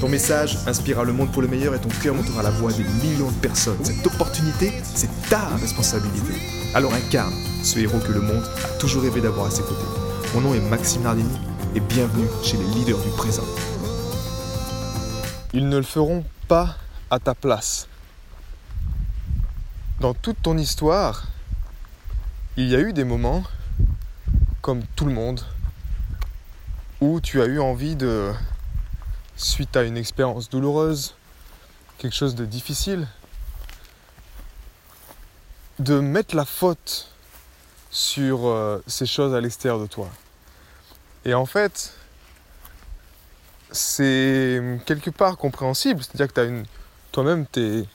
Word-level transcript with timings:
Ton 0.00 0.10
message 0.10 0.58
inspirera 0.66 1.04
le 1.04 1.14
monde 1.14 1.32
pour 1.32 1.40
le 1.40 1.48
meilleur 1.48 1.74
et 1.74 1.80
ton 1.80 1.88
cœur 1.88 2.14
montera 2.14 2.42
la 2.42 2.50
voix 2.50 2.70
des 2.70 2.84
millions 2.84 3.30
de 3.30 3.36
personnes. 3.36 3.82
Cette 3.82 4.06
opportunité, 4.06 4.70
c'est 4.82 5.08
ta 5.30 5.46
responsabilité. 5.56 6.34
Alors 6.74 6.92
incarne 6.92 7.32
ce 7.62 7.78
héros 7.78 7.98
que 8.00 8.12
le 8.12 8.20
monde 8.20 8.44
a 8.62 8.78
toujours 8.78 9.02
rêvé 9.02 9.22
d'avoir 9.22 9.46
à 9.46 9.50
ses 9.50 9.62
côtés. 9.62 9.86
Mon 10.34 10.42
nom 10.42 10.54
est 10.54 10.60
Maxime 10.60 11.02
Nardini 11.02 11.38
et 11.74 11.80
bienvenue 11.80 12.26
chez 12.42 12.58
les 12.58 12.66
leaders 12.74 12.98
du 12.98 13.08
présent. 13.16 13.44
Ils 15.54 15.66
ne 15.66 15.78
le 15.78 15.82
feront 15.82 16.24
pas 16.46 16.76
à 17.10 17.18
ta 17.18 17.34
place. 17.34 17.88
Dans 20.00 20.12
toute 20.12 20.42
ton 20.42 20.58
histoire, 20.58 21.28
il 22.58 22.68
y 22.68 22.74
a 22.74 22.80
eu 22.80 22.92
des 22.92 23.04
moments, 23.04 23.44
comme 24.60 24.82
tout 24.94 25.06
le 25.06 25.14
monde, 25.14 25.40
où 27.00 27.18
tu 27.22 27.40
as 27.40 27.46
eu 27.46 27.60
envie 27.60 27.96
de 27.96 28.32
suite 29.36 29.76
à 29.76 29.82
une 29.82 29.96
expérience 29.96 30.48
douloureuse, 30.48 31.14
quelque 31.98 32.14
chose 32.14 32.34
de 32.34 32.44
difficile, 32.44 33.06
de 35.78 36.00
mettre 36.00 36.34
la 36.34 36.44
faute 36.44 37.10
sur 37.90 38.46
euh, 38.46 38.82
ces 38.86 39.06
choses 39.06 39.34
à 39.34 39.40
l'extérieur 39.40 39.78
de 39.78 39.86
toi. 39.86 40.08
Et 41.24 41.34
en 41.34 41.46
fait, 41.46 41.94
c'est 43.70 44.80
quelque 44.86 45.10
part 45.10 45.36
compréhensible, 45.36 46.02
c'est-à-dire 46.02 46.32
que 46.32 46.40
as 46.40 46.44
une 46.44 46.64
toi-même 47.12 47.46
t'es 47.46 47.86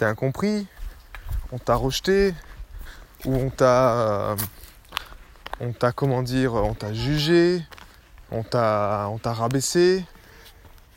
es 0.00 0.04
incompris, 0.04 0.66
on 1.52 1.58
t'a 1.58 1.74
rejeté 1.74 2.34
ou 3.24 3.34
on 3.34 3.50
t'a 3.50 4.36
on 5.60 5.72
t'a 5.72 5.92
comment 5.92 6.22
dire, 6.22 6.54
on 6.54 6.74
t'a 6.74 6.94
jugé, 6.94 7.62
on 8.30 8.42
t'a 8.42 9.08
on 9.10 9.18
t'a 9.18 9.32
rabaissé, 9.32 10.04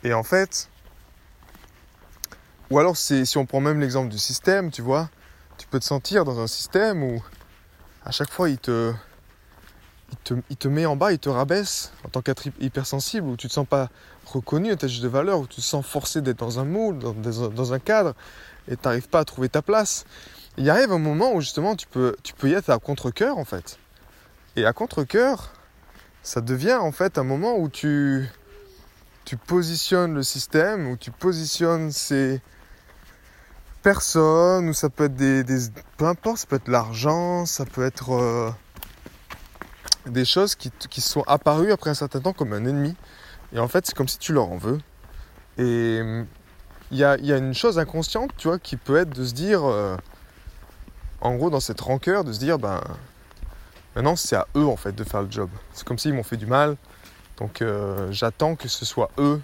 et 0.04 0.14
en 0.14 0.22
fait, 0.22 0.68
ou 2.70 2.78
alors 2.78 2.96
si 2.96 3.36
on 3.36 3.46
prend 3.46 3.60
même 3.60 3.80
l'exemple 3.80 4.10
du 4.10 4.18
système, 4.18 4.70
tu 4.70 4.82
vois, 4.82 5.10
tu 5.58 5.66
peux 5.66 5.80
te 5.80 5.84
sentir 5.84 6.24
dans 6.24 6.38
un 6.40 6.46
système 6.46 7.02
où 7.02 7.22
à 8.04 8.10
chaque 8.10 8.30
fois 8.30 8.50
il 8.50 8.58
te, 8.58 8.92
il 10.50 10.56
te, 10.56 10.68
met 10.68 10.86
en 10.86 10.96
bas, 10.96 11.12
il 11.12 11.18
te 11.18 11.28
rabaisse 11.28 11.92
en 12.04 12.08
tant 12.08 12.22
qu'être 12.22 12.44
hypersensible, 12.60 13.26
où 13.26 13.36
tu 13.36 13.46
ne 13.46 13.48
te 13.48 13.54
sens 13.54 13.66
pas 13.66 13.88
reconnu 14.26 14.70
à 14.70 14.76
ta 14.76 14.86
juste 14.86 15.02
de 15.02 15.08
valeur, 15.08 15.40
où 15.40 15.46
tu 15.46 15.56
te 15.56 15.60
sens 15.60 15.84
forcé 15.84 16.20
d'être 16.20 16.38
dans 16.38 16.58
un 16.58 16.64
moule, 16.64 16.98
dans, 16.98 17.72
un 17.72 17.78
cadre, 17.78 18.14
et 18.68 18.76
tu 18.76 18.82
n'arrives 18.84 19.08
pas 19.08 19.20
à 19.20 19.24
trouver 19.24 19.48
ta 19.48 19.62
place. 19.62 20.04
Il 20.56 20.68
arrive 20.70 20.92
un 20.92 20.98
moment 20.98 21.32
où 21.32 21.40
justement 21.40 21.74
tu 21.74 21.86
peux, 21.86 22.16
tu 22.22 22.32
peux 22.32 22.48
y 22.48 22.52
être 22.52 22.70
à 22.70 22.78
contre-coeur 22.78 23.38
en 23.38 23.44
fait. 23.44 23.78
Et 24.56 24.64
à 24.64 24.72
contre-coeur, 24.72 25.52
ça 26.22 26.40
devient 26.40 26.78
en 26.80 26.92
fait 26.92 27.18
un 27.18 27.24
moment 27.24 27.56
où 27.56 27.68
tu, 27.68 28.28
tu 29.24 29.36
positionnes 29.36 30.14
le 30.14 30.22
système, 30.22 30.88
ou 30.88 30.96
tu 30.96 31.10
positionnes 31.10 31.90
ces 31.92 32.40
personnes, 33.82 34.68
ou 34.68 34.72
ça 34.72 34.90
peut 34.90 35.04
être 35.04 35.14
des, 35.14 35.44
peu 35.96 36.06
importe, 36.06 36.38
ça 36.38 36.46
peut 36.46 36.56
être 36.56 36.68
l'argent, 36.68 37.46
ça 37.46 37.64
peut 37.64 37.84
être 37.84 38.12
euh, 38.12 38.50
des 40.06 40.24
choses 40.24 40.54
qui, 40.54 40.70
qui, 40.90 41.00
sont 41.00 41.22
apparues 41.26 41.72
après 41.72 41.90
un 41.90 41.94
certain 41.94 42.20
temps 42.20 42.32
comme 42.32 42.52
un 42.52 42.64
ennemi. 42.64 42.96
Et 43.52 43.58
en 43.58 43.68
fait, 43.68 43.86
c'est 43.86 43.94
comme 43.94 44.08
si 44.08 44.18
tu 44.18 44.32
leur 44.32 44.50
en 44.50 44.56
veux. 44.56 44.78
Et 45.58 46.00
il 46.90 46.98
y 46.98 47.04
a, 47.04 47.16
y 47.18 47.32
a, 47.32 47.36
une 47.36 47.54
chose 47.54 47.78
inconsciente, 47.78 48.30
tu 48.36 48.48
vois, 48.48 48.58
qui 48.58 48.76
peut 48.76 48.96
être 48.96 49.10
de 49.10 49.24
se 49.24 49.32
dire, 49.32 49.64
euh, 49.64 49.96
en 51.20 51.34
gros, 51.36 51.50
dans 51.50 51.60
cette 51.60 51.80
rancœur, 51.80 52.24
de 52.24 52.32
se 52.32 52.38
dire, 52.38 52.58
ben, 52.58 52.80
maintenant 53.96 54.16
c'est 54.16 54.36
à 54.36 54.46
eux 54.56 54.66
en 54.66 54.76
fait 54.76 54.92
de 54.92 55.04
faire 55.04 55.22
le 55.22 55.30
job. 55.30 55.48
C'est 55.72 55.86
comme 55.86 55.98
s'ils 55.98 56.14
m'ont 56.14 56.22
fait 56.22 56.36
du 56.36 56.46
mal, 56.46 56.76
donc 57.38 57.62
euh, 57.62 58.10
j'attends 58.10 58.54
que 58.54 58.68
ce 58.68 58.84
soit 58.84 59.10
eux 59.18 59.40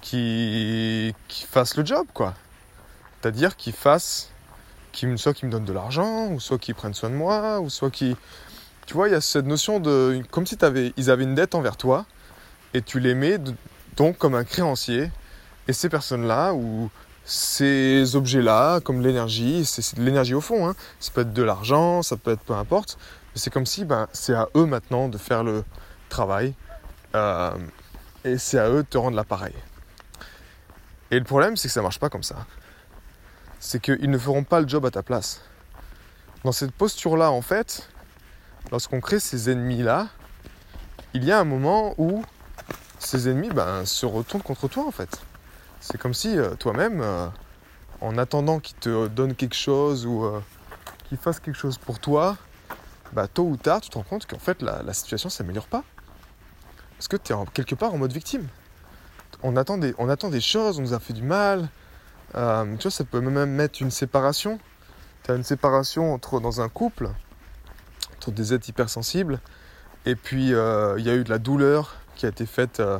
qui, 0.00 1.14
qui 1.28 1.44
fassent 1.44 1.76
le 1.76 1.84
job, 1.84 2.06
quoi. 2.14 2.34
C'est-à-dire 3.20 3.56
qu'ils 3.56 3.72
fassent, 3.72 4.30
soit 5.16 5.34
qu'ils 5.34 5.48
me 5.48 5.52
donnent 5.52 5.64
de 5.64 5.72
l'argent, 5.72 6.28
ou 6.28 6.40
soit 6.40 6.58
qu'ils 6.58 6.74
prennent 6.74 6.94
soin 6.94 7.10
de 7.10 7.14
moi, 7.14 7.60
ou 7.60 7.68
soit 7.68 7.90
qu'ils... 7.90 8.16
Tu 8.86 8.94
vois, 8.94 9.08
il 9.08 9.12
y 9.12 9.14
a 9.14 9.20
cette 9.20 9.46
notion 9.46 9.78
de... 9.78 10.22
Comme 10.30 10.46
si 10.46 10.56
avais, 10.62 10.92
ils 10.96 11.10
avaient 11.10 11.24
une 11.24 11.34
dette 11.34 11.54
envers 11.54 11.76
toi, 11.76 12.06
et 12.74 12.82
tu 12.82 12.98
les 12.98 13.14
mets 13.14 13.38
donc 13.96 14.16
comme 14.16 14.34
un 14.34 14.44
créancier. 14.44 15.10
Et 15.68 15.72
ces 15.72 15.88
personnes-là, 15.88 16.54
ou 16.54 16.90
ces 17.24 18.16
objets-là, 18.16 18.80
comme 18.80 19.02
l'énergie, 19.02 19.64
c'est 19.64 19.96
de 19.96 20.02
l'énergie 20.02 20.34
au 20.34 20.40
fond, 20.40 20.68
hein. 20.68 20.74
ça 20.98 21.12
peut 21.12 21.20
être 21.20 21.32
de 21.32 21.42
l'argent, 21.42 22.02
ça 22.02 22.16
peut 22.16 22.32
être 22.32 22.40
peu 22.40 22.54
importe, 22.54 22.98
mais 23.34 23.40
c'est 23.40 23.50
comme 23.50 23.66
si 23.66 23.84
ben, 23.84 24.08
c'est 24.12 24.34
à 24.34 24.48
eux 24.56 24.64
maintenant 24.64 25.08
de 25.08 25.18
faire 25.18 25.44
le 25.44 25.62
travail 26.08 26.54
euh, 27.14 27.56
et 28.24 28.38
c'est 28.38 28.58
à 28.58 28.68
eux 28.68 28.82
de 28.82 28.88
te 28.88 28.98
rendre 28.98 29.16
l'appareil. 29.16 29.54
Et 31.10 31.18
le 31.18 31.24
problème, 31.24 31.56
c'est 31.56 31.68
que 31.68 31.74
ça 31.74 31.82
marche 31.82 31.98
pas 31.98 32.08
comme 32.08 32.22
ça. 32.22 32.46
C'est 33.58 33.80
qu'ils 33.80 34.10
ne 34.10 34.18
feront 34.18 34.44
pas 34.44 34.60
le 34.60 34.68
job 34.68 34.86
à 34.86 34.90
ta 34.90 35.02
place. 35.02 35.42
Dans 36.44 36.52
cette 36.52 36.72
posture-là, 36.72 37.30
en 37.30 37.42
fait, 37.42 37.88
lorsqu'on 38.70 39.00
crée 39.00 39.20
ces 39.20 39.50
ennemis-là, 39.50 40.08
il 41.12 41.24
y 41.24 41.32
a 41.32 41.40
un 41.40 41.44
moment 41.44 41.94
où 41.98 42.24
ces 42.98 43.28
ennemis 43.28 43.50
ben, 43.50 43.84
se 43.84 44.06
retournent 44.06 44.42
contre 44.42 44.68
toi, 44.68 44.86
en 44.86 44.92
fait. 44.92 45.20
C'est 45.80 45.98
comme 45.98 46.14
si 46.14 46.38
euh, 46.38 46.54
toi-même, 46.54 47.00
euh, 47.02 47.26
en 48.00 48.16
attendant 48.18 48.60
qu'ils 48.60 48.76
te 48.76 49.08
donnent 49.08 49.34
quelque 49.34 49.56
chose 49.56 50.06
ou 50.06 50.30
qu'ils 51.08 51.18
fassent 51.18 51.40
quelque 51.40 51.58
chose 51.58 51.76
pour 51.76 51.98
toi, 51.98 52.36
bah, 53.12 53.26
tôt 53.26 53.44
ou 53.44 53.56
tard, 53.56 53.80
tu 53.80 53.90
te 53.90 53.98
rends 53.98 54.04
compte 54.04 54.26
qu'en 54.26 54.38
fait, 54.38 54.62
la, 54.62 54.82
la 54.82 54.94
situation 54.94 55.28
ne 55.28 55.32
s'améliore 55.32 55.66
pas. 55.66 55.84
Parce 57.00 57.08
que 57.08 57.16
tu 57.16 57.32
es 57.32 57.36
quelque 57.54 57.74
part 57.74 57.94
en 57.94 57.96
mode 57.96 58.12
victime. 58.12 58.46
On 59.42 59.56
attend 59.56 59.78
des, 59.78 60.40
choses, 60.42 60.78
on 60.78 60.82
nous 60.82 60.92
a 60.92 61.00
fait 61.00 61.14
du 61.14 61.22
mal. 61.22 61.70
Euh, 62.34 62.76
tu 62.76 62.82
vois, 62.82 62.90
ça 62.90 63.04
peut 63.04 63.22
même 63.22 63.50
mettre 63.52 63.80
une 63.80 63.90
séparation. 63.90 64.60
Tu 65.22 65.30
as 65.30 65.34
une 65.34 65.42
séparation 65.42 66.12
entre, 66.12 66.40
dans 66.40 66.60
un 66.60 66.68
couple, 66.68 67.08
entre 68.16 68.32
des 68.32 68.52
êtres 68.52 68.68
hypersensibles, 68.68 69.40
et 70.04 70.14
puis 70.14 70.52
euh, 70.52 70.96
il 70.98 71.06
y 71.06 71.08
a 71.08 71.14
eu 71.14 71.24
de 71.24 71.30
la 71.30 71.38
douleur 71.38 71.96
qui 72.16 72.26
a 72.26 72.28
été 72.28 72.44
faite, 72.44 72.80
euh, 72.80 72.98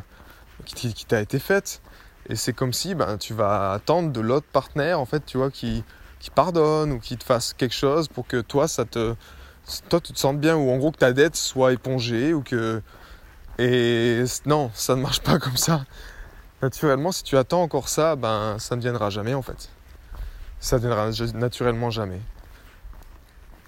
qui, 0.65 1.05
t'a 1.05 1.21
été 1.21 1.38
faite. 1.38 1.82
Et 2.31 2.37
c'est 2.37 2.55
comme 2.55 2.72
si 2.72 2.94
ben, 2.94 3.19
tu 3.19 3.34
vas 3.34 3.72
attendre 3.72 4.12
de 4.12 4.21
l'autre 4.22 4.47
partenaire, 4.50 4.99
en 4.99 5.05
fait, 5.05 5.27
tu 5.27 5.37
vois, 5.37 5.50
qui, 5.50 5.84
qui 6.21 6.31
pardonne 6.31 6.93
ou 6.93 7.00
qui 7.00 7.19
te 7.19 7.25
fasse 7.25 7.53
quelque 7.53 7.75
chose 7.75 8.09
pour 8.09 8.27
que 8.27 8.41
toi, 8.41 8.67
ça 8.67 8.87
te, 8.87 9.15
toi, 9.91 10.00
tu 10.00 10.15
te 10.15 10.19
sentes 10.19 10.41
bien, 10.41 10.56
ou 10.56 10.71
en 10.71 10.78
gros 10.78 10.91
que 10.91 10.97
ta 10.97 11.12
dette 11.12 11.37
soit 11.37 11.75
épongée, 11.75 12.32
ou 12.32 12.41
que 12.43 12.81
et 13.62 14.25
non, 14.47 14.71
ça 14.72 14.97
ne 14.97 15.03
marche 15.03 15.21
pas 15.21 15.38
comme 15.38 15.59
ça. 15.59 15.84
Naturellement, 16.62 17.12
si 17.12 17.22
tu 17.22 17.37
attends 17.37 17.60
encore 17.60 17.91
ça, 17.91 18.16
ben 18.16 18.59
ça 18.59 18.75
ne 18.75 18.81
viendra 18.81 19.10
jamais 19.10 19.34
en 19.34 19.43
fait. 19.43 19.69
Ça 20.60 20.76
ne 20.76 20.81
viendra 20.81 21.10
naturellement 21.34 21.91
jamais. 21.91 22.20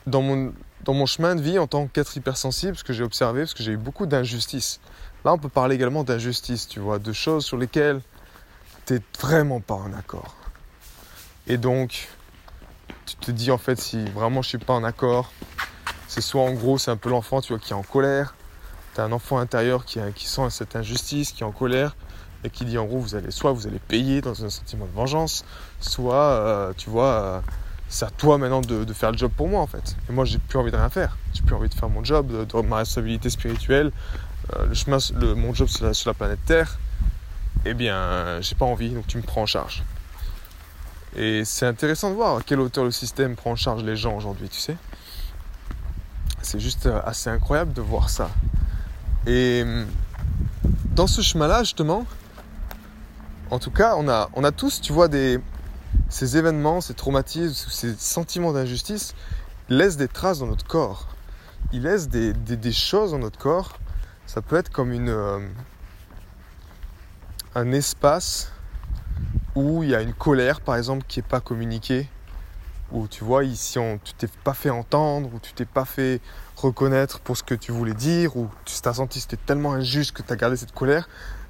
Dans 0.06 0.22
mon, 0.22 0.54
dans 0.80 0.94
mon 0.94 1.04
chemin 1.04 1.34
de 1.34 1.42
vie 1.42 1.58
en 1.58 1.66
tant 1.66 1.88
qu'être 1.88 2.16
hypersensible, 2.16 2.74
ce 2.74 2.84
que 2.84 2.94
j'ai 2.94 3.04
observé, 3.04 3.42
parce 3.42 3.52
que 3.52 3.62
j'ai 3.62 3.72
eu 3.72 3.76
beaucoup 3.76 4.06
d'injustices. 4.06 4.80
Là, 5.26 5.34
on 5.34 5.38
peut 5.38 5.50
parler 5.50 5.74
également 5.74 6.04
d'injustice, 6.04 6.68
tu 6.68 6.80
vois, 6.80 6.98
de 6.98 7.12
choses 7.12 7.44
sur 7.44 7.58
lesquelles 7.58 8.00
tu 8.86 8.94
n'es 8.94 9.00
vraiment 9.20 9.60
pas 9.60 9.74
en 9.74 9.92
accord. 9.92 10.36
Et 11.46 11.58
donc, 11.58 12.08
tu 13.04 13.16
te 13.16 13.30
dis 13.30 13.50
en 13.50 13.58
fait, 13.58 13.78
si 13.78 14.02
vraiment 14.06 14.40
je 14.40 14.48
suis 14.48 14.58
pas 14.58 14.72
en 14.72 14.84
accord, 14.84 15.30
c'est 16.08 16.22
soit 16.22 16.42
en 16.42 16.54
gros, 16.54 16.78
c'est 16.78 16.90
un 16.90 16.96
peu 16.96 17.10
l'enfant, 17.10 17.42
tu 17.42 17.52
vois, 17.52 17.60
qui 17.60 17.72
est 17.72 17.76
en 17.76 17.82
colère, 17.82 18.34
tu 18.94 19.00
as 19.00 19.04
un 19.04 19.12
enfant 19.12 19.38
intérieur 19.38 19.84
qui, 19.84 20.00
qui 20.14 20.26
sent 20.26 20.50
cette 20.50 20.76
injustice, 20.76 21.32
qui 21.32 21.42
est 21.42 21.46
en 21.46 21.52
colère 21.52 21.94
et 22.44 22.50
qui 22.50 22.64
dit 22.64 22.78
en 22.78 22.84
gros 22.84 22.98
vous 22.98 23.14
allez 23.14 23.30
soit 23.30 23.52
vous 23.52 23.66
allez 23.66 23.78
payer 23.78 24.20
dans 24.20 24.44
un 24.44 24.50
sentiment 24.50 24.86
de 24.86 24.92
vengeance, 24.92 25.44
soit 25.80 26.14
euh, 26.14 26.72
tu 26.76 26.90
vois 26.90 27.06
euh, 27.06 27.40
c'est 27.88 28.06
à 28.06 28.10
toi 28.10 28.38
maintenant 28.38 28.60
de, 28.60 28.90
faire 28.92 29.12
le 29.12 29.18
job 29.18 29.30
pour 29.36 29.48
moi 29.48 29.60
en 29.60 29.66
fait. 29.66 29.96
Et 30.08 30.12
moi 30.12 30.24
j'ai 30.24 30.38
plus 30.38 30.58
envie 30.58 30.70
de 30.70 30.76
rien 30.76 30.88
faire, 30.88 31.16
j'ai 31.34 31.42
plus 31.42 31.54
envie 31.54 31.68
de 31.68 31.74
faire 31.74 31.88
mon 31.88 32.02
job, 32.02 32.46
de, 32.46 32.60
ma 32.62 32.78
responsabilité 32.78 33.30
spirituelle, 33.30 33.92
euh, 34.56 34.66
le 34.66 34.74
chemin, 34.74 34.98
le, 35.14 35.34
mon 35.34 35.54
job 35.54 35.68
sur 35.68 36.08
la, 36.08 36.14
planète 36.14 36.40
Terre. 36.46 36.78
Eh 37.64 37.74
bien 37.74 38.40
j'ai 38.40 38.56
pas 38.56 38.64
envie 38.64 38.90
donc 38.90 39.06
tu 39.06 39.18
me 39.18 39.22
prends 39.22 39.42
en 39.42 39.46
charge. 39.46 39.84
Et 41.14 41.44
c'est 41.44 41.66
intéressant 41.66 42.10
de 42.10 42.14
voir 42.14 42.38
à 42.38 42.42
quelle 42.42 42.58
hauteur 42.58 42.84
le 42.84 42.90
système 42.90 43.36
prend 43.36 43.50
en 43.52 43.56
charge 43.56 43.84
les 43.84 43.96
gens 43.96 44.16
aujourd'hui, 44.16 44.48
tu 44.48 44.58
sais. 44.58 44.76
C'est 46.40 46.58
juste 46.58 46.88
assez 47.04 47.28
incroyable 47.28 47.74
de 47.74 47.82
voir 47.82 48.08
ça. 48.08 48.30
Et 49.26 49.64
dans 50.94 51.06
ce 51.06 51.20
chemin-là, 51.20 51.62
justement, 51.62 52.06
en 53.50 53.58
tout 53.58 53.70
cas, 53.70 53.94
on 53.96 54.08
a, 54.08 54.28
on 54.34 54.44
a 54.44 54.52
tous, 54.52 54.80
tu 54.80 54.92
vois, 54.92 55.08
des, 55.08 55.38
ces 56.08 56.36
événements, 56.36 56.80
ces 56.80 56.94
traumatismes, 56.94 57.70
ces 57.70 57.94
sentiments 57.94 58.52
d'injustice 58.52 59.14
laissent 59.68 59.96
des 59.96 60.08
traces 60.08 60.40
dans 60.40 60.46
notre 60.46 60.66
corps. 60.66 61.08
Ils 61.72 61.82
laissent 61.82 62.08
des, 62.08 62.72
choses 62.72 63.12
dans 63.12 63.18
notre 63.18 63.38
corps. 63.38 63.78
Ça 64.26 64.42
peut 64.42 64.56
être 64.56 64.70
comme 64.70 64.92
une, 64.92 65.08
euh, 65.08 65.38
un 67.54 67.72
espace 67.72 68.52
où 69.54 69.82
il 69.82 69.90
y 69.90 69.94
a 69.94 70.00
une 70.00 70.14
colère, 70.14 70.60
par 70.60 70.76
exemple, 70.76 71.04
qui 71.06 71.18
n'est 71.18 71.28
pas 71.28 71.40
communiquée. 71.40 72.08
Où 72.92 73.08
tu 73.08 73.24
vois, 73.24 73.44
ici, 73.44 73.78
on, 73.78 73.98
tu 73.98 74.12
t'es 74.14 74.28
pas 74.44 74.54
fait 74.54 74.70
entendre, 74.70 75.30
ou 75.34 75.38
tu 75.38 75.52
t'es 75.54 75.64
pas 75.64 75.84
fait 75.84 76.20
reconnaître 76.56 77.20
pour 77.20 77.36
ce 77.36 77.42
que 77.42 77.54
tu 77.54 77.72
voulais 77.72 77.94
dire, 77.94 78.36
ou 78.36 78.48
tu 78.64 78.80
t'es 78.80 78.92
senti 78.92 79.20
c'était 79.20 79.36
tellement 79.36 79.72
injuste 79.72 80.12
que 80.12 80.22
tu 80.22 80.32
as 80.32 80.36
gardé 80.36 80.56
cette 80.56 80.72
colère. 80.72 81.08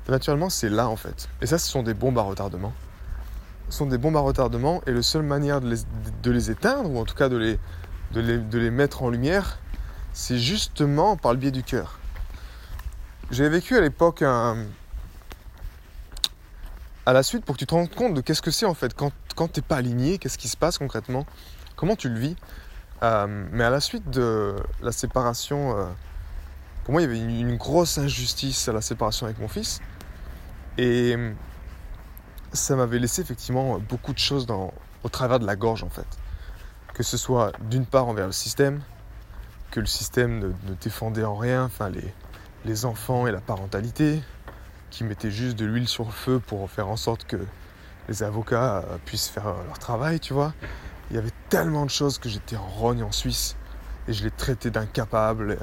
Naturellement, 0.09 0.51
c'est 0.51 0.69
là 0.69 0.89
en 0.89 0.97
fait. 0.97 1.29
Et 1.41 1.47
ça, 1.47 1.59
ce 1.59 1.69
sont 1.71 1.83
des 1.83 1.95
bombes 1.95 2.19
à 2.19 2.23
retardement 2.23 2.73
sont 3.73 3.87
des 3.87 3.99
bombes 3.99 4.17
à 4.17 4.21
retardement 4.21 4.83
et 4.87 4.93
la 4.93 5.03
seule 5.03 5.23
manière 5.23 5.61
de 5.61 6.31
les, 6.31 6.51
éteindre, 6.51 6.91
ou 6.91 6.99
en 6.99 7.05
tout 7.05 7.15
cas 7.15 7.29
de 7.29 7.37
les, 7.37 7.59
de 8.13 8.59
les, 8.59 8.71
mettre 8.71 9.03
en 9.03 9.11
lumière, 9.11 9.59
c'est 10.13 10.39
justement 10.39 11.17
par 11.17 11.33
le 11.33 11.39
biais 11.39 11.51
du 11.51 11.63
cœur. 11.63 11.99
J'ai 13.31 13.49
vécu 13.49 13.77
à 13.77 13.81
l'époque 13.81 14.23
un... 14.23 14.67
à 17.07 17.13
la 17.13 17.23
suite 17.23 17.45
pour 17.45 17.55
que 17.55 17.61
tu 17.61 17.67
te 17.67 17.75
rendes 17.75 17.91
compte 17.91 18.15
de 18.15 18.21
qu'est-ce 18.21 18.43
que 18.43 18.51
c'est 18.51 18.67
en 18.67 18.75
fait 18.75 18.95
quand, 18.95 19.13
quand 19.35 19.53
tu 19.53 19.61
n'es 19.61 19.67
pas 19.67 19.77
aligné, 19.77 20.19
qu'est-ce 20.19 20.39
qui 20.39 20.49
se 20.49 20.57
passe 20.57 20.79
concrètement, 20.79 21.27
comment 21.77 21.97
tu 21.97 22.09
le 22.09 22.19
vis? 22.19 22.37
Euh, 23.03 23.47
mais 23.51 23.65
à 23.65 23.71
la 23.71 23.81
suite 23.81 24.09
de 24.11 24.55
la 24.81 24.93
séparation, 24.93 25.77
euh, 25.77 25.87
pour 26.85 26.93
moi 26.93 27.03
il 27.03 27.05
y 27.05 27.09
avait 27.09 27.19
une, 27.19 27.49
une, 27.49 27.57
grosse 27.57 27.99
injustice 27.99 28.69
à 28.69 28.73
la 28.73 28.81
séparation 28.81 29.27
avec 29.27 29.39
mon 29.41 29.49
fils. 29.49 29.81
Et 30.79 31.17
ça 32.53 32.77
m'avait 32.77 32.99
laissé 32.99 33.23
effectivement 33.23 33.79
beaucoup 33.79 34.13
de 34.13 34.19
choses 34.19 34.47
dans, 34.47 34.73
au 35.03 35.09
travers 35.09 35.39
de 35.39 35.47
la 35.47 35.57
gorge 35.57 35.83
en 35.83 35.91
fait. 35.91 36.07
Que 36.95 37.03
ce 37.03 37.17
soit 37.17 37.53
d'une 37.71 37.87
part 37.87 38.07
envers 38.07 38.27
le 38.27 38.33
système, 38.33 38.83
que 39.71 39.81
le 39.81 39.87
système 39.87 40.39
ne, 40.39 40.75
défendait 40.81 41.25
en 41.25 41.35
rien, 41.35 41.65
enfin 41.65 41.89
les, 41.89 42.15
les 42.65 42.85
enfants 42.85 43.27
et 43.27 43.33
la 43.33 43.41
parentalité, 43.41 44.23
qui 44.91 45.05
mettaient 45.05 45.31
juste 45.31 45.59
de 45.59 45.65
l'huile 45.65 45.89
sur 45.89 46.05
le 46.05 46.11
feu 46.11 46.39
pour 46.39 46.71
faire 46.71 46.89
en 46.89 46.97
sorte 46.97 47.25
que 47.25 47.39
les 48.09 48.23
avocats 48.23 48.79
euh, 48.79 48.97
puissent 49.05 49.29
faire 49.29 49.49
euh, 49.49 49.65
leur 49.67 49.79
travail, 49.79 50.21
tu 50.21 50.33
vois. 50.33 50.53
Il 51.11 51.17
y 51.17 51.19
avait 51.19 51.33
tellement 51.49 51.85
de 51.85 51.91
choses 51.91 52.19
que 52.19 52.29
j'étais 52.29 52.57
en 52.57 52.67
rogne 52.67 53.03
en 53.03 53.13
Suisse 53.13 53.57
et 54.09 54.13
je 54.13 54.25
les 54.25 54.31
traitais 54.31 54.71
d'incapables 54.71 55.59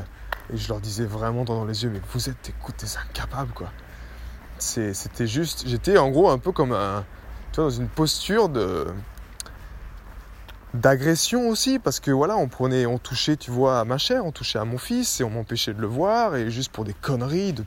et 0.53 0.57
je 0.57 0.68
leur 0.69 0.80
disais 0.80 1.06
vraiment 1.06 1.44
dans 1.44 1.65
les 1.65 1.83
yeux 1.83 1.89
mais 1.89 2.01
vous 2.13 2.30
êtes 2.30 2.50
écoutez 2.50 2.88
incapables 2.97 3.51
quoi 3.51 3.71
c'était 4.59 5.27
juste. 5.27 5.63
J'étais 5.68 5.97
en 5.97 6.09
gros 6.09 6.30
un 6.30 6.38
peu 6.38 6.51
comme 6.51 6.74
un. 6.74 7.06
Tu 7.51 7.62
vois, 7.62 7.69
dans 7.69 7.75
une 7.75 7.88
posture 7.88 8.50
de. 8.50 8.88
d'agression 10.74 11.50
aussi, 11.50 11.80
parce 11.80 12.00
que 12.00 12.12
voilà, 12.12 12.38
on 12.38 12.47
prenait, 12.47 12.85
on 12.85 12.97
touchait, 12.97 13.38
tu 13.38 13.51
vois, 13.51 13.80
à 13.80 13.85
ma 13.85 13.97
chair, 13.97 14.25
on 14.25 14.31
touchait 14.31 14.59
à 14.59 14.65
mon 14.65 14.77
fils 14.77 15.19
et 15.19 15.24
on 15.24 15.30
m'empêchait 15.30 15.74
de 15.74 15.81
le 15.81 15.88
voir, 15.88 16.35
et 16.35 16.51
juste 16.51 16.71
pour 16.71 16.83
des 16.83 16.94
conneries 16.94 17.53
de 17.53 17.63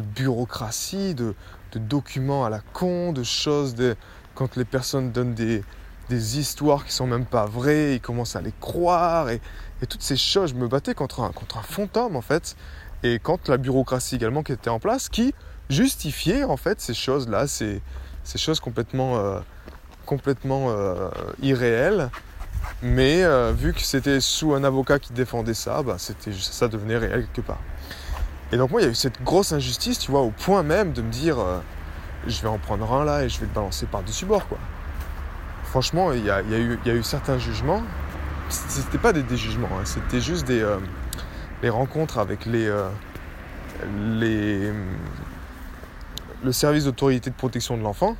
bureaucratie, 0.00 1.14
de, 1.14 1.34
de, 1.72 1.78
documents 1.78 2.44
à 2.44 2.50
la 2.50 2.60
con, 2.72 3.12
de 3.12 3.22
choses. 3.22 3.74
De, 3.74 3.96
quand 4.34 4.56
les 4.56 4.64
personnes 4.64 5.10
donnent 5.10 5.34
des, 5.34 5.62
des 6.08 6.38
histoires 6.38 6.84
qui 6.84 6.92
sont 6.92 7.06
même 7.06 7.26
pas 7.26 7.46
vraies, 7.46 7.96
ils 7.96 8.00
commencent 8.00 8.36
à 8.36 8.40
les 8.40 8.54
croire, 8.60 9.30
et, 9.30 9.40
toutes 9.88 10.02
ces 10.02 10.16
choses, 10.16 10.50
je 10.50 10.54
me 10.54 10.66
battais 10.66 10.94
contre 10.94 11.20
un, 11.20 11.30
contre 11.30 11.58
un 11.58 11.62
fantôme 11.62 12.16
en 12.16 12.20
fait, 12.20 12.56
et 13.02 13.20
quand 13.20 13.48
la 13.48 13.58
bureaucratie 13.58 14.16
également 14.16 14.42
qui 14.42 14.52
était 14.52 14.70
en 14.70 14.80
place, 14.80 15.08
qui 15.08 15.34
justifier 15.70 16.44
en 16.44 16.56
fait 16.56 16.80
ces 16.80 16.94
choses-là, 16.94 17.46
ces, 17.46 17.80
ces, 18.24 18.38
choses 18.38 18.60
complètement, 18.60 19.18
euh, 19.18 19.40
complètement 20.06 20.70
euh, 20.70 21.10
irréelles. 21.42 22.10
Mais 22.82 23.22
euh, 23.22 23.52
vu 23.52 23.72
que 23.72 23.80
c'était 23.80 24.20
sous 24.20 24.54
un 24.54 24.64
avocat 24.64 24.98
qui 24.98 25.12
défendait 25.12 25.54
ça, 25.54 25.82
bah, 25.82 25.96
ça 25.98 26.68
devenait 26.68 26.98
réel 26.98 27.26
quelque 27.32 27.46
part. 27.46 27.60
Et 28.52 28.56
donc 28.56 28.70
moi, 28.70 28.80
il 28.80 28.84
y 28.84 28.86
a 28.86 28.90
eu 28.90 28.94
cette 28.94 29.22
grosse 29.22 29.52
injustice, 29.52 29.98
tu 29.98 30.10
vois, 30.10 30.22
au 30.22 30.30
point 30.30 30.62
même 30.62 30.92
de 30.92 31.02
me 31.02 31.10
dire, 31.10 31.36
je 32.26 32.40
vais 32.40 32.48
en 32.48 32.58
prendre 32.58 32.90
un 32.92 33.04
là 33.04 33.24
et 33.24 33.28
je 33.28 33.38
vais 33.40 33.46
le 33.46 33.52
balancer 33.52 33.86
par-dessus 33.86 34.24
bord, 34.24 34.46
quoi. 34.48 34.58
Franchement, 35.64 36.12
il 36.12 36.24
y 36.24 36.30
a, 36.30 36.40
y, 36.42 36.54
a 36.54 36.58
eu, 36.58 36.78
y 36.86 36.90
a, 36.90 36.94
eu, 36.94 37.02
certains 37.02 37.38
jugements. 37.38 37.82
C'était 38.48 38.96
pas 38.96 39.12
des, 39.12 39.22
des 39.22 39.36
jugements, 39.36 39.68
hein, 39.78 39.84
c'était 39.84 40.20
juste 40.20 40.46
des 40.46 40.66
les 41.62 41.68
rencontres 41.68 42.18
avec 42.18 42.46
les, 42.46 42.72
les 44.12 44.72
le 46.44 46.52
service 46.52 46.84
d'autorité 46.84 47.30
de 47.30 47.34
protection 47.34 47.76
de 47.76 47.82
l'enfant, 47.82 48.16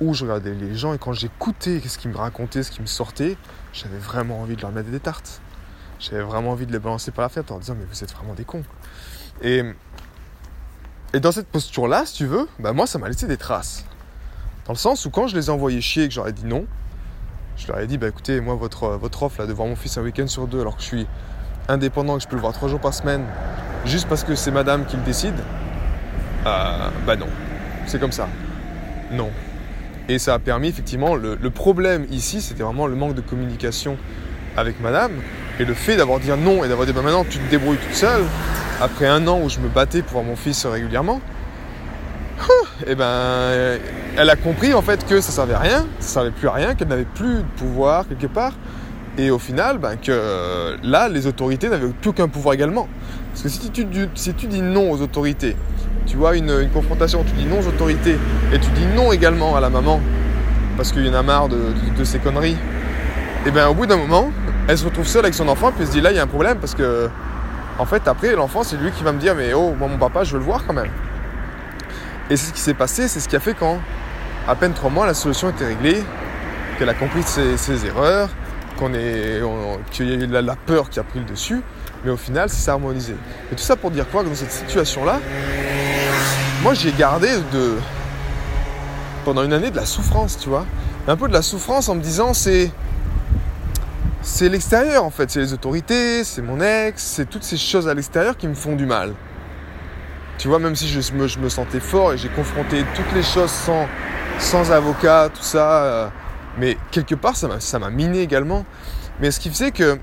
où 0.00 0.14
je 0.14 0.24
regardais 0.24 0.54
les 0.54 0.74
gens 0.74 0.94
et 0.94 0.98
quand 0.98 1.12
j'écoutais 1.12 1.80
ce 1.80 1.98
qu'ils 1.98 2.10
me 2.10 2.16
racontaient, 2.16 2.62
ce 2.62 2.70
qui 2.70 2.80
me 2.80 2.86
sortait, 2.86 3.36
j'avais 3.72 3.98
vraiment 3.98 4.40
envie 4.40 4.56
de 4.56 4.62
leur 4.62 4.72
mettre 4.72 4.90
des 4.90 5.00
tartes. 5.00 5.40
J'avais 5.98 6.22
vraiment 6.22 6.50
envie 6.50 6.66
de 6.66 6.72
les 6.72 6.78
balancer 6.78 7.10
par 7.10 7.22
la 7.22 7.28
fenêtre 7.28 7.52
en 7.52 7.58
disant 7.58 7.76
mais 7.78 7.86
vous 7.90 8.02
êtes 8.02 8.12
vraiment 8.12 8.34
des 8.34 8.44
cons. 8.44 8.64
Et, 9.42 9.62
et 11.12 11.20
dans 11.20 11.32
cette 11.32 11.48
posture-là, 11.48 12.06
si 12.06 12.14
tu 12.14 12.26
veux, 12.26 12.48
bah 12.58 12.72
moi 12.72 12.86
ça 12.86 12.98
m'a 12.98 13.08
laissé 13.08 13.26
des 13.26 13.36
traces. 13.36 13.84
Dans 14.66 14.72
le 14.72 14.78
sens 14.78 15.04
où 15.04 15.10
quand 15.10 15.26
je 15.26 15.36
les 15.36 15.46
ai 15.46 15.50
envoyés 15.50 15.80
chier 15.80 16.04
et 16.04 16.08
que 16.08 16.14
j'aurais 16.14 16.32
dit 16.32 16.46
non, 16.46 16.66
je 17.56 17.68
leur 17.68 17.78
ai 17.80 17.86
dit 17.86 17.98
bah 17.98 18.08
écoutez, 18.08 18.40
moi 18.40 18.54
votre, 18.54 18.88
votre 18.90 19.22
offre 19.22 19.40
là 19.40 19.46
de 19.46 19.52
voir 19.52 19.68
mon 19.68 19.76
fils 19.76 19.98
un 19.98 20.02
week-end 20.02 20.26
sur 20.26 20.46
deux 20.46 20.60
alors 20.60 20.76
que 20.76 20.82
je 20.82 20.86
suis 20.86 21.06
indépendant, 21.68 22.16
que 22.16 22.22
je 22.22 22.28
peux 22.28 22.36
le 22.36 22.40
voir 22.40 22.52
trois 22.52 22.68
jours 22.68 22.80
par 22.80 22.94
semaine, 22.94 23.24
juste 23.84 24.08
parce 24.08 24.24
que 24.24 24.34
c'est 24.34 24.50
madame 24.50 24.86
qui 24.86 24.96
le 24.96 25.02
décide, 25.02 25.34
euh, 26.46 26.88
bah 27.06 27.16
non, 27.16 27.28
c'est 27.86 27.98
comme 27.98 28.12
ça. 28.12 28.28
Non. 29.10 29.30
Et 30.08 30.18
ça 30.18 30.34
a 30.34 30.38
permis 30.38 30.68
effectivement, 30.68 31.14
le, 31.14 31.36
problème 31.50 32.06
ici, 32.10 32.42
c'était 32.42 32.62
vraiment 32.62 32.86
le 32.86 32.94
manque 32.94 33.14
de 33.14 33.22
communication 33.22 33.96
avec 34.56 34.80
madame. 34.80 35.12
Et 35.60 35.64
le 35.64 35.74
fait 35.74 35.96
d'avoir 35.96 36.20
dit 36.20 36.30
non 36.30 36.64
et 36.64 36.68
d'avoir 36.68 36.86
dit 36.86 36.92
bah 36.92 37.02
maintenant 37.02 37.24
tu 37.28 37.38
te 37.38 37.50
débrouilles 37.50 37.78
toute 37.78 37.94
seule, 37.94 38.22
après 38.80 39.06
un 39.06 39.26
an 39.28 39.40
où 39.42 39.48
je 39.48 39.60
me 39.60 39.68
battais 39.68 40.02
pour 40.02 40.12
voir 40.12 40.24
mon 40.24 40.36
fils 40.36 40.66
régulièrement, 40.66 41.20
et 42.80 42.90
eh 42.90 42.94
ben 42.94 43.78
elle 44.16 44.30
a 44.30 44.36
compris 44.36 44.74
en 44.74 44.82
fait 44.82 45.06
que 45.06 45.20
ça 45.20 45.32
servait 45.32 45.54
à 45.54 45.60
rien, 45.60 45.86
ça 46.00 46.14
servait 46.14 46.30
plus 46.30 46.48
à 46.48 46.52
rien, 46.52 46.74
qu'elle 46.74 46.88
n'avait 46.88 47.04
plus 47.04 47.36
de 47.36 47.48
pouvoir 47.56 48.08
quelque 48.08 48.26
part. 48.26 48.52
Et 49.16 49.30
au 49.30 49.38
final, 49.38 49.78
ben, 49.78 49.94
que 49.94 50.76
là, 50.82 51.08
les 51.08 51.28
autorités 51.28 51.68
n'avaient 51.68 51.86
plus 51.86 52.10
aucun 52.10 52.26
pouvoir 52.26 52.54
également. 52.54 52.88
Parce 53.30 53.44
que 53.44 53.48
si 53.48 53.70
tu, 53.70 53.86
si 54.16 54.34
tu 54.34 54.48
dis 54.48 54.60
non 54.60 54.90
aux 54.90 55.00
autorités, 55.02 55.56
tu 56.06 56.16
vois 56.16 56.36
une, 56.36 56.68
confrontation, 56.72 57.24
tu 57.24 57.32
dis 57.32 57.44
non 57.44 57.60
aux 57.60 57.68
autorités 57.68 58.16
et 58.52 58.58
tu 58.58 58.70
dis 58.70 58.86
non 58.96 59.12
également 59.12 59.56
à 59.56 59.60
la 59.60 59.70
maman 59.70 60.00
parce 60.76 60.92
qu'il 60.92 61.06
y 61.06 61.08
en 61.08 61.14
a 61.14 61.22
marre 61.22 61.48
de, 61.48 62.04
ces 62.04 62.18
conneries, 62.18 62.56
et 63.46 63.50
bien 63.50 63.68
au 63.68 63.74
bout 63.74 63.86
d'un 63.86 63.96
moment, 63.96 64.30
elle 64.66 64.78
se 64.78 64.84
retrouve 64.84 65.06
seule 65.06 65.24
avec 65.24 65.34
son 65.34 65.48
enfant 65.48 65.70
puis 65.72 65.82
elle 65.82 65.88
se 65.88 65.92
dit 65.92 66.00
là 66.00 66.10
il 66.10 66.16
y 66.16 66.18
a 66.18 66.22
un 66.22 66.28
problème 66.28 66.58
parce 66.58 66.74
que 66.74 67.08
en 67.78 67.84
fait 67.84 68.06
après 68.08 68.34
l'enfant 68.34 68.62
c'est 68.62 68.76
lui 68.76 68.90
qui 68.92 69.02
va 69.04 69.12
me 69.12 69.18
dire 69.18 69.34
mais 69.34 69.52
oh 69.52 69.74
moi 69.78 69.88
mon 69.88 69.98
papa 69.98 70.24
je 70.24 70.32
veux 70.32 70.38
le 70.38 70.44
voir 70.44 70.64
quand 70.66 70.72
même. 70.72 70.90
Et 72.30 72.36
c'est 72.36 72.48
ce 72.48 72.52
qui 72.54 72.60
s'est 72.60 72.74
passé, 72.74 73.06
c'est 73.06 73.20
ce 73.20 73.28
qui 73.28 73.36
a 73.36 73.40
fait 73.40 73.54
quand 73.54 73.78
à 74.48 74.54
peine 74.54 74.72
trois 74.72 74.90
mois 74.90 75.06
la 75.06 75.14
solution 75.14 75.50
était 75.50 75.66
réglée, 75.66 76.02
qu'elle 76.78 76.88
a 76.88 76.94
compris 76.94 77.22
ses, 77.22 77.86
erreurs, 77.86 78.30
qu'on 78.78 78.94
est, 78.94 79.42
qu'il 79.90 80.08
y 80.08 80.12
a 80.12 80.14
eu 80.14 80.26
la, 80.26 80.56
peur 80.56 80.88
qui 80.88 80.98
a 80.98 81.02
pris 81.02 81.18
le 81.18 81.26
dessus, 81.26 81.62
mais 82.04 82.10
au 82.10 82.16
final 82.16 82.48
c'est 82.48 82.70
harmonisé. 82.70 83.14
Et 83.52 83.54
tout 83.54 83.62
ça 83.62 83.76
pour 83.76 83.90
dire 83.90 84.08
quoi 84.08 84.22
que 84.22 84.28
dans 84.28 84.34
cette 84.34 84.52
situation 84.52 85.04
là, 85.04 85.20
moi 86.62 86.72
j'ai 86.72 86.92
gardé 86.92 87.28
de 87.52 87.74
pendant 89.26 89.42
une 89.42 89.52
année 89.52 89.70
de 89.70 89.76
la 89.76 89.86
souffrance, 89.86 90.38
tu 90.38 90.48
vois. 90.48 90.66
Un 91.06 91.16
peu 91.16 91.28
de 91.28 91.32
la 91.34 91.42
souffrance 91.42 91.88
en 91.90 91.94
me 91.94 92.00
disant 92.00 92.32
c'est 92.32 92.70
c'est 94.24 94.48
l'extérieur 94.48 95.04
en 95.04 95.10
fait, 95.10 95.30
c'est 95.30 95.40
les 95.40 95.52
autorités, 95.52 96.24
c'est 96.24 96.42
mon 96.42 96.60
ex, 96.60 97.02
c'est 97.02 97.28
toutes 97.28 97.44
ces 97.44 97.58
choses 97.58 97.86
à 97.86 97.94
l'extérieur 97.94 98.36
qui 98.36 98.48
me 98.48 98.54
font 98.54 98.74
du 98.74 98.86
mal. 98.86 99.14
Tu 100.38 100.48
vois, 100.48 100.58
même 100.58 100.74
si 100.74 100.88
je 100.88 101.12
me, 101.12 101.48
sentais 101.48 101.78
fort 101.78 102.12
et 102.12 102.18
j'ai 102.18 102.28
confronté 102.28 102.84
toutes 102.96 103.12
les 103.14 103.22
choses 103.22 103.52
sans, 104.38 104.72
avocat, 104.72 105.28
tout 105.32 105.42
ça, 105.42 105.84
euh, 105.84 106.08
mais 106.58 106.76
quelque 106.90 107.14
part 107.14 107.36
ça 107.36 107.78
m'a 107.78 107.90
miné 107.90 108.20
également. 108.20 108.64
Mais 109.20 109.30
ce 109.30 109.38
qui 109.38 109.50
faisait 109.50 109.70
que 109.70 109.98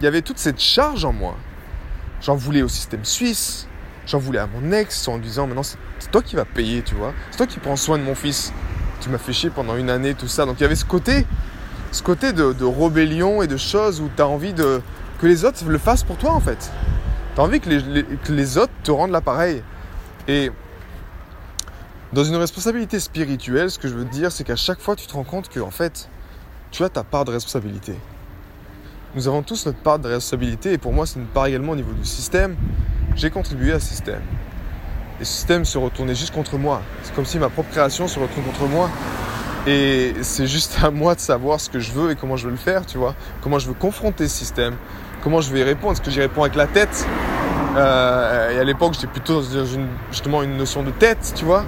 il 0.00 0.04
y 0.04 0.06
avait 0.06 0.22
toute 0.22 0.38
cette 0.38 0.60
charge 0.60 1.04
en 1.04 1.12
moi. 1.12 1.36
J'en 2.20 2.36
voulais 2.36 2.62
au 2.62 2.68
système 2.68 3.04
suisse, 3.04 3.68
j'en 4.06 4.18
voulais 4.18 4.38
à 4.38 4.46
mon 4.46 4.72
ex 4.72 5.06
en 5.08 5.18
disant 5.18 5.46
maintenant 5.46 5.62
c'est 5.62 6.10
toi 6.10 6.22
qui 6.22 6.36
vas 6.36 6.44
payer, 6.44 6.82
tu 6.82 6.94
vois. 6.94 7.12
C'est 7.30 7.38
toi 7.38 7.46
qui 7.46 7.58
prends 7.58 7.76
soin 7.76 7.98
de 7.98 8.02
mon 8.02 8.14
fils. 8.14 8.52
Tu 9.00 9.10
m'as 9.10 9.18
fait 9.18 9.32
chier 9.32 9.50
pendant 9.50 9.76
une 9.76 9.90
année, 9.90 10.14
tout 10.14 10.28
ça. 10.28 10.46
Donc 10.46 10.60
il 10.60 10.62
y 10.62 10.66
avait 10.66 10.74
ce 10.74 10.84
côté, 10.84 11.26
ce 11.94 12.02
côté 12.02 12.32
de, 12.32 12.64
rébellion 12.64 13.42
et 13.42 13.46
de 13.46 13.56
choses 13.56 14.00
où 14.00 14.10
tu 14.14 14.20
as 14.20 14.28
envie 14.28 14.52
de, 14.52 14.82
que 15.20 15.26
les 15.26 15.44
autres 15.44 15.64
le 15.66 15.78
fassent 15.78 16.02
pour 16.02 16.16
toi 16.16 16.32
en 16.32 16.40
fait. 16.40 16.70
Tu 17.34 17.40
as 17.40 17.44
envie 17.44 17.60
que 17.60 18.32
les, 18.32 18.58
autres 18.58 18.72
te 18.82 18.90
rendent 18.90 19.12
l'appareil. 19.12 19.62
Et 20.28 20.50
dans 22.12 22.24
une 22.24 22.36
responsabilité 22.36 23.00
spirituelle, 23.00 23.70
ce 23.70 23.78
que 23.78 23.88
je 23.88 23.94
veux 23.94 24.04
dire, 24.04 24.30
c'est 24.30 24.44
qu'à 24.44 24.56
chaque 24.56 24.80
fois, 24.80 24.96
tu 24.96 25.06
te 25.06 25.12
rends 25.14 25.24
compte 25.24 25.48
que 25.48 25.60
en 25.60 25.70
fait, 25.70 26.08
tu 26.70 26.84
as 26.84 26.88
ta 26.88 27.04
part 27.04 27.24
de 27.24 27.30
responsabilité. 27.30 27.94
Nous 29.14 29.28
avons 29.28 29.42
tous 29.42 29.66
notre 29.66 29.78
part 29.78 29.98
de 29.98 30.08
responsabilité, 30.08 30.72
et 30.72 30.78
pour 30.78 30.92
moi, 30.92 31.06
c'est 31.06 31.18
une 31.18 31.26
part 31.26 31.46
également 31.46 31.72
au 31.72 31.76
niveau 31.76 31.92
du 31.92 32.04
système 32.04 32.56
j'ai 33.16 33.30
contribué 33.30 33.72
à 33.72 33.80
ce 33.80 33.88
système. 33.88 34.22
Et 35.20 35.24
ce 35.24 35.32
système 35.32 35.64
se 35.64 35.78
retournait 35.78 36.14
juste 36.14 36.34
contre 36.34 36.58
moi. 36.58 36.82
C'est 37.02 37.14
comme 37.14 37.24
si 37.24 37.38
ma 37.38 37.48
propre 37.48 37.70
création 37.70 38.08
se 38.08 38.18
retournait 38.18 38.50
contre 38.50 38.66
moi. 38.66 38.90
Et 39.66 40.14
c'est 40.20 40.46
juste 40.46 40.78
à 40.82 40.90
moi 40.90 41.14
de 41.14 41.20
savoir 41.20 41.58
ce 41.58 41.70
que 41.70 41.80
je 41.80 41.90
veux 41.92 42.10
et 42.10 42.16
comment 42.16 42.36
je 42.36 42.44
veux 42.44 42.50
le 42.50 42.56
faire, 42.56 42.84
tu 42.84 42.98
vois. 42.98 43.14
Comment 43.42 43.58
je 43.58 43.68
veux 43.68 43.74
confronter 43.74 44.28
ce 44.28 44.36
système, 44.36 44.74
comment 45.22 45.40
je 45.40 45.50
vais 45.52 45.60
y 45.60 45.62
répondre. 45.62 45.92
Est-ce 45.92 46.02
que 46.02 46.10
j'y 46.10 46.20
réponds 46.20 46.42
avec 46.42 46.54
la 46.54 46.66
tête 46.66 47.06
euh, 47.76 48.50
Et 48.50 48.58
à 48.58 48.64
l'époque, 48.64 48.92
j'étais 48.94 49.06
plutôt 49.06 49.40
dans 49.40 49.64
une, 49.64 49.88
justement 50.10 50.42
une 50.42 50.58
notion 50.58 50.82
de 50.82 50.90
tête, 50.90 51.32
tu 51.34 51.46
vois. 51.46 51.64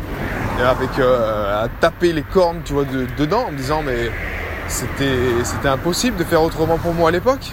Et 0.61 0.63
avec 0.63 0.99
euh, 0.99 1.65
à 1.65 1.69
taper 1.69 2.13
les 2.13 2.23
cornes, 2.23 2.61
tu 2.65 2.75
vois, 2.75 2.85
de, 2.85 3.07
dedans, 3.19 3.47
en 3.49 3.53
me 3.53 3.57
disant, 3.57 3.83
mais 3.83 4.11
c'était, 4.69 5.45
c'était 5.45 5.69
impossible 5.69 6.19
de 6.19 6.25
faire 6.25 6.43
autrement 6.43 6.77
pour 6.77 6.93
moi 6.93 7.09
à 7.09 7.13
l'époque. 7.13 7.53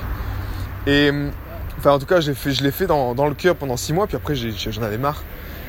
Et 0.88 1.10
enfin, 1.78 1.92
en 1.92 2.00
tout 2.00 2.06
cas, 2.06 2.22
fait, 2.22 2.52
je 2.52 2.64
l'ai 2.64 2.72
fait 2.72 2.86
dans, 2.86 3.16
dans, 3.16 3.28
le 3.28 3.34
cœur 3.34 3.56
pendant 3.56 3.78
six 3.78 3.94
mois, 3.94 4.08
puis 4.08 4.18
après, 4.18 4.36
j'en 4.36 4.84
avais 4.84 4.98
marre. 4.98 5.24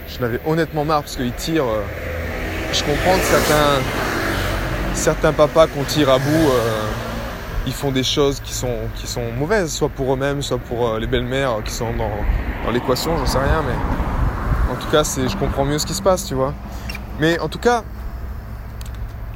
J'en 0.08 0.26
avais 0.26 0.40
honnêtement 0.46 0.84
marre 0.84 1.02
parce 1.02 1.14
qu'ils 1.14 1.32
tirent. 1.32 1.64
Euh, 1.64 1.82
je 2.72 2.82
comprends 2.82 3.16
que 3.16 3.24
certains 3.24 3.80
certains 4.94 5.32
papas 5.32 5.66
qu'on 5.66 5.84
tire 5.84 6.10
à 6.10 6.18
bout, 6.18 6.30
euh, 6.30 6.86
ils 7.66 7.72
font 7.72 7.90
des 7.90 8.02
choses 8.02 8.40
qui 8.40 8.52
sont, 8.54 8.76
qui 8.96 9.06
sont 9.06 9.32
mauvaises, 9.38 9.72
soit 9.72 9.88
pour 9.88 10.14
eux-mêmes, 10.14 10.42
soit 10.42 10.58
pour 10.58 10.88
euh, 10.88 10.98
les 10.98 11.06
belles-mères 11.06 11.62
qui 11.64 11.72
sont 11.72 11.92
dans, 11.96 12.10
dans 12.64 12.70
l'équation, 12.70 13.16
j'en 13.18 13.26
sais 13.26 13.38
rien, 13.38 13.62
mais 13.66 14.72
en 14.72 14.76
tout 14.76 14.90
cas, 14.90 15.04
c'est, 15.04 15.28
je 15.28 15.36
comprends 15.36 15.64
mieux 15.64 15.78
ce 15.78 15.86
qui 15.86 15.94
se 15.94 16.02
passe, 16.02 16.24
tu 16.26 16.34
vois. 16.34 16.54
Mais 17.20 17.38
en 17.38 17.48
tout 17.48 17.58
cas, 17.58 17.82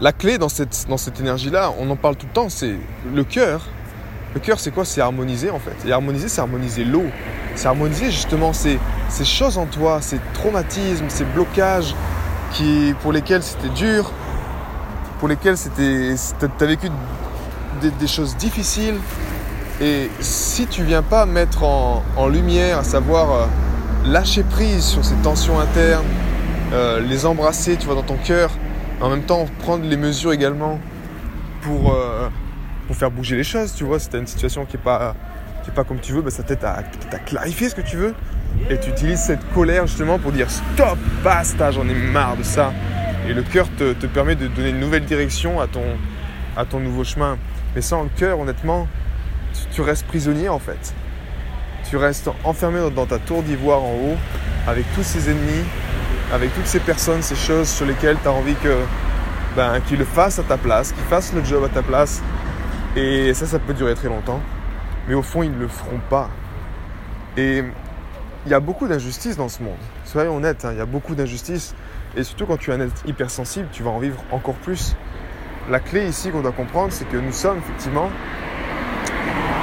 la 0.01 0.13
clé 0.13 0.39
dans 0.39 0.49
cette, 0.49 0.87
dans 0.89 0.97
cette 0.97 1.21
énergie-là, 1.21 1.73
on 1.79 1.91
en 1.91 1.97
parle 1.97 2.17
tout 2.17 2.27
le 2.27 2.33
temps, 2.33 2.49
c'est 2.49 2.77
le 3.15 3.25
cœur. 3.25 3.63
Le 4.35 4.41
cœur, 4.41 4.61
c'est 4.61 4.71
quoi? 4.71 4.85
C'est 4.85 5.01
harmoniser 5.01 5.51
en 5.51 5.59
fait. 5.59 5.89
Et 5.89 5.93
harmoniser, 5.93 6.29
c'est 6.29 6.41
harmoniser 6.41 6.85
l'eau. 6.85 7.07
C'est 7.55 7.67
harmoniser 7.67 8.11
justement 8.11 8.53
ces, 8.53 8.79
ces 9.09 9.25
choses 9.25 9.59
en 9.59 9.67
toi, 9.67 10.01
ces 10.01 10.21
traumatismes, 10.35 11.07
ces 11.09 11.25
blocages 11.25 11.95
qui, 12.53 12.95
pour 13.03 13.13
lesquels 13.13 13.43
c'était 13.43 13.71
dur, 13.71 14.13
pour 15.19 15.29
lesquels 15.29 15.57
c'était, 15.57 16.15
tu 16.39 16.65
as 16.65 16.67
vécu 16.67 16.89
des, 17.81 18.07
choses 18.07 18.37
difficiles. 18.37 18.97
Et 19.81 20.11
si 20.21 20.67
tu 20.67 20.83
viens 20.83 21.03
pas 21.03 21.27
mettre 21.27 21.63
en, 21.63 22.29
lumière, 22.29 22.79
à 22.79 22.85
savoir 22.85 23.33
euh, 23.33 23.47
lâcher 24.07 24.43
prise 24.43 24.85
sur 24.85 25.05
ces 25.05 25.15
tensions 25.17 25.61
internes, 25.61 26.07
euh, 26.73 27.01
les 27.01 27.27
embrasser, 27.27 27.77
tu 27.77 27.87
vois, 27.87 27.95
dans 27.95 28.03
ton 28.03 28.17
cœur, 28.17 28.51
en 29.01 29.09
même 29.09 29.23
temps 29.23 29.47
prendre 29.61 29.85
les 29.85 29.97
mesures 29.97 30.33
également 30.33 30.81
pour, 31.63 31.95
euh, 31.95 32.29
pour 32.87 32.97
faire 32.97 33.11
bouger 33.11 33.37
les 33.37 33.45
choses, 33.45 33.75
tu 33.75 33.85
vois, 33.85 34.01
si 34.01 34.09
tu 34.09 34.17
as 34.17 34.19
une 34.19 34.27
situation 34.27 34.65
qui 34.65 34.77
n'est 34.77 34.83
pas, 34.83 35.15
est 35.67 35.71
pas 35.71 35.85
comme 35.85 36.01
tu 36.01 36.13
veux, 36.13 36.23
bah, 36.23 36.31
ça 36.31 36.43
t'aide 36.43 36.65
à, 36.65 36.79
à 37.13 37.19
clarifier 37.19 37.69
ce 37.69 37.75
que 37.75 37.81
tu 37.81 37.97
veux. 37.97 38.15
Et 38.71 38.79
tu 38.79 38.91
utilises 38.91 39.21
cette 39.21 39.53
colère 39.55 39.87
justement 39.87 40.19
pour 40.19 40.33
dire 40.33 40.51
stop, 40.51 40.99
basta, 41.23 41.71
j'en 41.71 41.89
ai 41.89 41.95
marre 41.95 42.37
de 42.37 42.43
ça. 42.43 42.73
Et 43.29 43.35
le 43.35 43.43
cœur 43.43 43.69
te, 43.77 44.07
permet 44.07 44.37
de 44.37 44.47
donner 44.47 44.71
une 44.71 44.81
nouvelle 44.81 45.05
direction 45.05 45.61
à 45.61 45.67
ton, 45.67 45.85
à 46.57 46.65
ton 46.65 46.81
nouveau 46.81 47.05
chemin. 47.05 47.37
Mais 47.75 47.83
sans 47.83 48.05
le 48.05 48.09
cœur, 48.17 48.41
honnêtement, 48.41 48.89
tu, 49.73 49.83
restes 49.83 50.07
prisonnier 50.07 50.49
en 50.49 50.59
fait. 50.59 50.95
Tu 51.91 51.99
restes 51.99 52.31
enfermé 52.45 52.81
dans, 52.91 53.05
ta 53.05 53.19
tour 53.19 53.43
d'ivoire 53.43 53.83
en 53.83 53.93
haut, 53.93 54.17
avec 54.67 54.87
tous 54.95 55.03
ces 55.03 55.31
ennemis, 55.31 55.65
avec 56.33 56.55
toutes 56.55 56.67
ces 56.67 56.81
personnes, 56.81 57.21
ces 57.21 57.37
choses 57.37 57.69
sur 57.69 57.85
lesquelles 57.85 58.17
tu 58.23 58.29
as 58.29 58.33
envie 58.33 58.55
que, 58.55 58.79
ben, 59.57 59.79
qu'ils 59.87 59.99
le 59.99 60.07
fassent 60.07 60.39
à 60.39 60.43
ta 60.43 60.57
place, 60.57 60.93
qu'ils 60.93 61.05
fassent 61.05 61.35
le 61.35 61.45
job 61.45 61.63
à 61.65 61.69
ta 61.69 61.83
place. 61.83 62.23
Et 62.97 63.35
ça, 63.35 63.45
ça 63.45 63.59
peut 63.59 63.75
durer 63.75 63.95
très 63.95 64.09
longtemps. 64.09 64.41
Mais 65.07 65.15
au 65.15 65.23
fond, 65.23 65.43
ils 65.43 65.53
ne 65.53 65.59
le 65.59 65.69
feront 65.69 66.01
pas. 66.09 66.31
Et 67.37 67.63
il 68.47 68.51
y 68.51 68.55
a 68.55 68.61
beaucoup 68.61 68.89
d'injustices 68.89 69.37
dans 69.37 69.51
ce 69.51 69.63
monde. 69.63 69.77
Soyons 70.07 70.37
honnêtes, 70.37 70.65
hein, 70.65 70.71
il 70.73 70.79
y 70.79 70.81
a 70.81 70.87
beaucoup 70.87 71.15
d'injustices. 71.15 71.75
Et 72.17 72.25
surtout 72.25 72.47
quand 72.47 72.57
tu 72.57 72.71
es 72.71 72.75
un 72.75 72.81
être 72.81 73.03
hypersensible, 73.07 73.69
tu 73.73 73.83
vas 73.83 73.91
en 73.91 73.99
vivre 73.99 74.23
encore 74.31 74.55
plus. 74.55 74.97
La 75.71 75.81
clé 75.81 76.09
ici 76.09 76.31
qu'on 76.31 76.41
doit 76.41 76.53
comprendre, 76.53 76.93
c'est 76.93 77.09
que 77.09 77.17
nous 77.17 77.33
sommes 77.33 77.59
effectivement, 77.59 78.11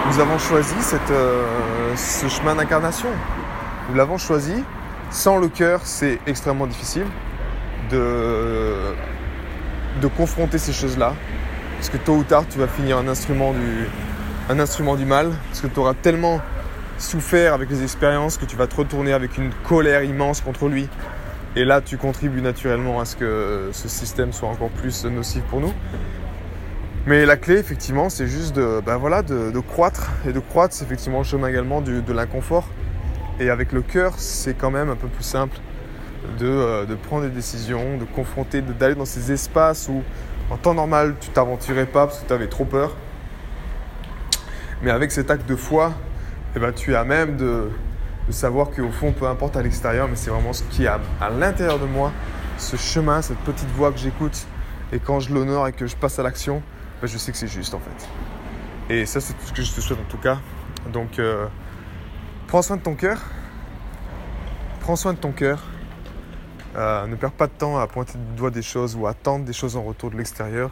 nous 0.07 0.19
avons 0.19 0.37
choisi 0.37 0.75
euh, 1.09 1.95
ce 1.95 2.27
chemin 2.27 2.55
d'incarnation. 2.55 3.09
Nous 3.89 3.95
l'avons 3.95 4.17
choisi. 4.17 4.53
Sans 5.11 5.37
le 5.37 5.47
cœur, 5.47 5.81
c'est 5.83 6.19
extrêmement 6.27 6.67
difficile 6.67 7.05
de, 7.89 8.75
de 10.01 10.07
confronter 10.07 10.57
ces 10.57 10.73
choses-là. 10.73 11.13
Parce 11.77 11.89
que 11.89 11.97
tôt 11.97 12.13
ou 12.13 12.23
tard, 12.23 12.43
tu 12.49 12.59
vas 12.59 12.67
finir 12.67 12.97
un 12.97 13.07
instrument 13.07 13.53
du, 13.53 13.87
un 14.49 14.59
instrument 14.59 14.95
du 14.95 15.05
mal. 15.05 15.31
Parce 15.49 15.61
que 15.61 15.67
tu 15.67 15.79
auras 15.79 15.93
tellement 15.95 16.39
souffert 16.97 17.53
avec 17.53 17.69
les 17.69 17.83
expériences 17.83 18.37
que 18.37 18.45
tu 18.45 18.55
vas 18.55 18.67
te 18.67 18.75
retourner 18.75 19.11
avec 19.11 19.37
une 19.37 19.51
colère 19.67 20.03
immense 20.03 20.41
contre 20.41 20.67
lui. 20.67 20.87
Et 21.55 21.65
là, 21.65 21.81
tu 21.81 21.97
contribues 21.97 22.41
naturellement 22.41 22.99
à 22.99 23.05
ce 23.05 23.15
que 23.15 23.69
ce 23.71 23.87
système 23.87 24.33
soit 24.33 24.49
encore 24.49 24.69
plus 24.69 25.05
nocif 25.05 25.43
pour 25.43 25.61
nous. 25.61 25.73
Mais 27.07 27.25
la 27.25 27.37
clé, 27.37 27.55
effectivement, 27.55 28.09
c'est 28.09 28.27
juste 28.27 28.55
de, 28.55 28.81
ben 28.85 28.97
voilà, 28.97 29.21
de, 29.21 29.59
croître. 29.59 30.11
Et 30.27 30.33
de 30.33 30.39
croître, 30.39 30.73
c'est 30.73 30.85
effectivement 30.85 31.19
le 31.19 31.23
chemin 31.23 31.47
également 31.47 31.81
de 31.81 32.13
l'inconfort. 32.13 32.67
Et 33.39 33.49
avec 33.49 33.71
le 33.73 33.81
cœur, 33.81 34.13
c'est 34.17 34.53
quand 34.53 34.71
même 34.71 34.89
un 34.89 34.95
peu 34.95 35.07
plus 35.07 35.23
simple 35.23 35.57
de, 36.39 36.47
euh, 36.47 36.85
de 36.85 36.95
prendre 36.95 37.23
des 37.23 37.29
décisions, 37.29 37.97
de 37.97 38.05
confronter, 38.05 38.61
d'aller 38.61 38.95
dans 38.95 39.05
ces 39.05 39.31
espaces 39.31 39.89
où, 39.89 40.03
en 40.49 40.57
temps 40.57 40.73
normal, 40.73 41.15
tu 41.19 41.29
t'aventurais 41.29 41.85
pas 41.85 42.07
parce 42.07 42.21
que 42.21 42.27
tu 42.27 42.33
avais 42.33 42.47
trop 42.47 42.65
peur. 42.65 42.95
Mais 44.81 44.91
avec 44.91 45.11
cet 45.11 45.31
acte 45.31 45.47
de 45.47 45.55
foi, 45.55 45.93
eh 46.55 46.59
ben, 46.59 46.71
tu 46.71 46.93
es 46.93 46.95
à 46.95 47.03
même 47.03 47.37
de, 47.37 47.69
de 48.27 48.31
savoir 48.31 48.71
qu'au 48.71 48.91
fond, 48.91 49.11
peu 49.11 49.27
importe 49.27 49.55
à 49.55 49.61
l'extérieur, 49.61 50.07
mais 50.07 50.15
c'est 50.15 50.29
vraiment 50.29 50.53
ce 50.53 50.63
qui 50.63 50.85
est 50.85 50.87
à, 50.87 51.29
l'intérieur 51.29 51.79
de 51.79 51.85
moi, 51.85 52.11
ce 52.57 52.75
chemin, 52.75 53.21
cette 53.21 53.39
petite 53.39 53.69
voix 53.71 53.91
que 53.91 53.97
j'écoute. 53.97 54.45
Et 54.91 54.99
quand 54.99 55.19
je 55.19 55.33
l'honore 55.33 55.67
et 55.67 55.73
que 55.73 55.87
je 55.87 55.95
passe 55.95 56.19
à 56.19 56.23
l'action, 56.23 56.61
ben, 57.01 57.07
je 57.07 57.17
sais 57.17 57.31
que 57.31 57.37
c'est 57.37 57.47
juste 57.47 57.73
en 57.73 57.79
fait. 57.79 58.93
Et 58.93 59.05
ça, 59.05 59.19
c'est 59.19 59.33
tout 59.33 59.45
ce 59.45 59.53
que 59.53 59.61
je 59.61 59.73
te 59.73 59.81
souhaite 59.81 59.99
en 59.99 60.09
tout 60.09 60.17
cas. 60.17 60.39
Donc, 60.91 61.19
euh, 61.19 61.47
prends 62.47 62.61
soin 62.61 62.77
de 62.77 62.81
ton 62.81 62.95
cœur. 62.95 63.19
Prends 64.81 64.95
soin 64.95 65.13
de 65.13 65.17
ton 65.17 65.31
cœur. 65.31 65.63
Euh, 66.75 67.07
ne 67.07 67.15
perds 67.15 67.31
pas 67.31 67.47
de 67.47 67.53
temps 67.53 67.77
à 67.77 67.87
pointer 67.87 68.17
du 68.17 68.35
doigt 68.35 68.51
des 68.51 68.61
choses 68.61 68.95
ou 68.95 69.07
à 69.07 69.11
attendre 69.11 69.45
des 69.45 69.53
choses 69.53 69.75
en 69.75 69.83
retour 69.83 70.11
de 70.11 70.17
l'extérieur. 70.17 70.71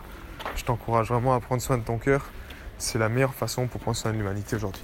Je 0.56 0.64
t'encourage 0.64 1.10
vraiment 1.10 1.34
à 1.34 1.40
prendre 1.40 1.62
soin 1.62 1.78
de 1.78 1.84
ton 1.84 1.98
cœur. 1.98 2.26
C'est 2.78 3.00
la 3.00 3.10
meilleure 3.10 3.34
façon 3.34 3.68
pour 3.68 3.80
prendre 3.82 3.98
soin 3.98 4.12
de 4.12 4.18
l'humanité 4.18 4.56
aujourd'hui. 4.56 4.84